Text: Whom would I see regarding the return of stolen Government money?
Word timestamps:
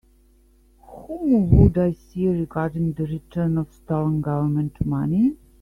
Whom 0.79 1.51
would 1.59 1.77
I 1.77 1.91
see 1.91 2.25
regarding 2.27 2.93
the 2.93 3.03
return 3.05 3.59
of 3.59 3.71
stolen 3.71 4.21
Government 4.21 4.83
money? 4.83 5.35